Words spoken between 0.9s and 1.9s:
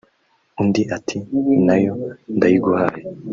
ati "Na